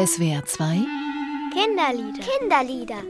SWR 0.00 0.42
2 0.46 0.86
Kinderlieder. 1.52 2.24
Kinderlieder. 2.24 3.02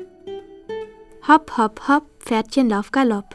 Hopp, 1.28 1.56
hopp, 1.56 1.80
hopp, 1.86 2.02
Pferdchen 2.18 2.68
lauf 2.68 2.90
Galopp. 2.90 3.26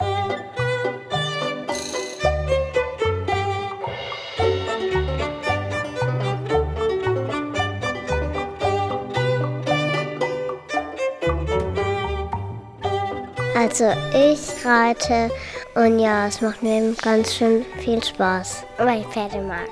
Also 13.56 13.86
ich 14.14 14.66
reite 14.66 15.32
und 15.76 16.00
ja, 16.00 16.28
es 16.28 16.42
macht 16.42 16.62
mir 16.62 16.94
ganz 17.02 17.34
schön 17.34 17.66
viel 17.80 18.04
Spaß, 18.04 18.66
weil 18.80 19.00
ich 19.00 19.08
Pferde 19.08 19.42
mag. 19.42 19.70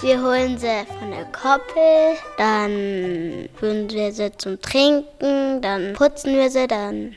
Wir 0.00 0.20
holen 0.20 0.58
sie 0.58 0.66
von 0.98 1.10
der 1.10 1.26
Koppel, 1.26 2.16
dann 2.36 3.48
führen 3.56 3.88
wir 3.90 4.12
sie 4.12 4.32
zum 4.36 4.60
Trinken, 4.60 5.60
dann 5.60 5.92
putzen 5.92 6.34
wir 6.34 6.50
sie, 6.50 6.66
dann 6.66 7.14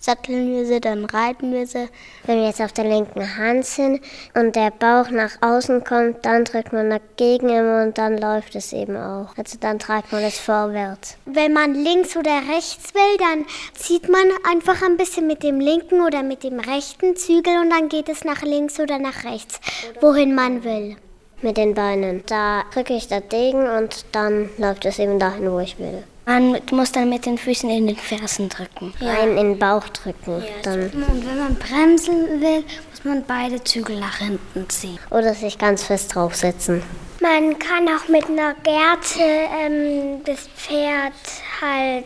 satteln 0.00 0.52
wir 0.52 0.64
sie, 0.64 0.80
dann 0.80 1.04
reiten 1.04 1.52
wir 1.52 1.66
sie. 1.66 1.88
Wenn 2.24 2.38
wir 2.38 2.46
jetzt 2.46 2.62
auf 2.62 2.72
der 2.72 2.84
linken 2.84 3.36
Hand 3.36 3.66
sind 3.66 4.00
und 4.34 4.56
der 4.56 4.70
Bauch 4.70 5.10
nach 5.10 5.42
außen 5.42 5.84
kommt, 5.84 6.24
dann 6.24 6.44
drückt 6.44 6.72
man 6.72 6.90
dagegen 6.90 7.48
immer 7.48 7.82
und 7.82 7.98
dann 7.98 8.16
läuft 8.16 8.54
es 8.54 8.72
eben 8.72 8.96
auch. 8.96 9.36
Also 9.36 9.58
dann 9.60 9.78
treibt 9.78 10.12
man 10.12 10.22
es 10.22 10.38
vorwärts. 10.38 11.18
Wenn 11.26 11.52
man 11.52 11.74
links 11.74 12.16
oder 12.16 12.40
rechts 12.54 12.94
will, 12.94 13.18
dann 13.18 13.44
zieht 13.74 14.08
man 14.08 14.24
einfach 14.50 14.80
ein 14.82 14.96
bisschen 14.96 15.26
mit 15.26 15.42
dem 15.42 15.60
linken 15.60 16.00
oder 16.00 16.22
mit 16.22 16.44
dem 16.44 16.60
rechten 16.60 17.16
Zügel 17.16 17.58
und 17.60 17.70
dann 17.70 17.88
geht 17.88 18.08
es 18.08 18.24
nach 18.24 18.42
links 18.42 18.78
oder 18.80 18.98
nach 18.98 19.24
rechts, 19.24 19.60
wohin 20.00 20.34
man 20.34 20.64
will. 20.64 20.96
Mit 21.42 21.56
den 21.56 21.74
Beinen. 21.74 22.22
Da 22.26 22.64
drücke 22.72 22.94
ich 22.94 23.08
dagegen 23.08 23.68
und 23.68 24.04
dann 24.12 24.48
läuft 24.58 24.84
es 24.86 24.98
eben 24.98 25.18
dahin, 25.18 25.50
wo 25.50 25.58
ich 25.58 25.78
will. 25.78 26.02
Man 26.24 26.60
muss 26.72 26.90
dann 26.90 27.08
mit 27.08 27.24
den 27.24 27.38
Füßen 27.38 27.70
in 27.70 27.86
den 27.86 27.96
Fersen 27.96 28.48
drücken. 28.48 28.92
Rein 29.00 29.36
in 29.36 29.50
den 29.50 29.58
Bauch 29.58 29.88
drücken. 29.90 30.42
Dann. 30.64 30.90
Und 30.90 31.26
wenn 31.26 31.38
man 31.38 31.54
bremsen 31.54 32.40
will, 32.40 32.64
muss 32.90 33.04
man 33.04 33.24
beide 33.24 33.62
Zügel 33.62 34.00
nach 34.00 34.18
hinten 34.18 34.68
ziehen. 34.68 34.98
Oder 35.10 35.34
sich 35.34 35.56
ganz 35.56 35.84
fest 35.84 36.14
draufsetzen. 36.14 36.82
Man 37.20 37.58
kann 37.58 37.88
auch 37.88 38.08
mit 38.08 38.26
einer 38.28 38.54
Gerte 38.54 39.20
ähm, 39.20 40.24
das 40.24 40.48
Pferd 40.48 41.12
halt 41.60 42.04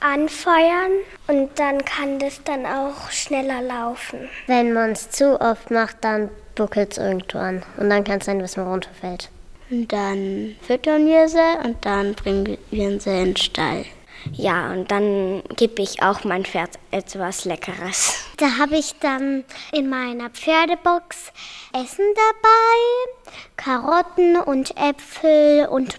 anfeuern 0.00 0.92
und 1.28 1.50
dann 1.58 1.84
kann 1.84 2.18
das 2.18 2.42
dann 2.44 2.66
auch 2.66 3.10
schneller 3.10 3.62
laufen. 3.62 4.28
Wenn 4.46 4.72
man 4.72 4.92
es 4.92 5.10
zu 5.10 5.40
oft 5.40 5.70
macht, 5.70 5.96
dann 6.00 6.28
buckelt 6.54 6.92
es 6.92 6.98
irgendwo 6.98 7.38
an. 7.38 7.62
Und 7.76 7.90
dann 7.90 8.04
kann 8.04 8.18
es 8.18 8.26
sein, 8.26 8.38
dass 8.38 8.56
man 8.56 8.68
runterfällt. 8.68 9.30
Und 9.70 9.92
dann 9.92 10.56
füttern 10.62 11.06
wir 11.06 11.28
sie 11.28 11.58
und 11.64 11.84
dann 11.84 12.14
bringen 12.14 12.58
wir 12.70 13.00
sie 13.00 13.10
in 13.10 13.24
den 13.24 13.36
Stall. 13.36 13.84
Ja, 14.32 14.70
und 14.70 14.90
dann 14.90 15.42
gebe 15.56 15.82
ich 15.82 16.02
auch 16.02 16.24
mein 16.24 16.44
Pferd 16.44 16.78
etwas 16.90 17.44
Leckeres. 17.44 18.24
Da 18.36 18.58
habe 18.58 18.76
ich 18.76 18.94
dann 19.00 19.44
in 19.72 19.88
meiner 19.88 20.30
Pferdebox 20.30 21.32
Essen 21.72 22.04
dabei, 22.14 23.32
Karotten 23.56 24.36
und 24.36 24.76
Äpfel 24.76 25.66
und 25.66 25.98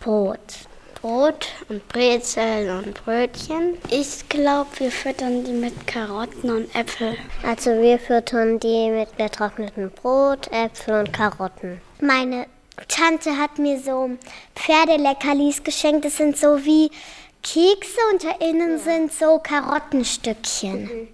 Brot. 0.00 0.38
Brot 1.04 1.48
und 1.68 1.86
Brezel 1.88 2.70
und 2.70 2.94
Brötchen. 3.04 3.76
Ich 3.90 4.26
glaube, 4.30 4.70
wir 4.78 4.90
füttern 4.90 5.44
die 5.44 5.52
mit 5.52 5.86
Karotten 5.86 6.50
und 6.50 6.74
Äpfel. 6.74 7.18
Also 7.42 7.72
wir 7.72 7.98
füttern 7.98 8.58
die 8.58 8.88
mit 8.88 9.14
getrocknetem 9.18 9.90
Brot, 9.90 10.50
Äpfel 10.50 11.00
und 11.00 11.12
Karotten. 11.12 11.78
Meine 12.00 12.46
Tante 12.88 13.36
hat 13.36 13.58
mir 13.58 13.78
so 13.78 14.12
Pferdeleckerlis 14.54 15.62
geschenkt. 15.62 16.06
Das 16.06 16.16
sind 16.16 16.38
so 16.38 16.64
wie 16.64 16.90
Kekse 17.42 18.00
und 18.10 18.24
da 18.24 18.42
innen 18.42 18.78
sind 18.78 19.12
so 19.12 19.38
Karottenstückchen. 19.40 20.84
Mhm. 20.84 21.08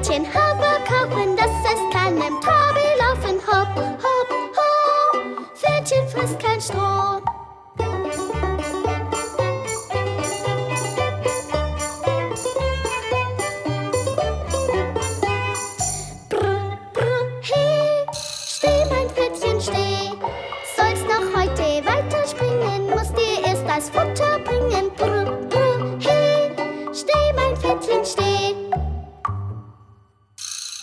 Pferdchen 0.00 0.26
Hopper 0.28 0.78
kaufen, 0.86 1.36
das 1.36 1.50
heißt 1.62 1.92
keinem 1.92 2.22
im 2.22 2.40
laufen, 2.98 3.38
hopp, 3.46 3.76
hopp, 3.76 4.30
hopp. 4.56 5.46
Pferdchen 5.54 6.08
frisst 6.08 6.38
kein 6.40 6.58
Stroh. 6.58 7.29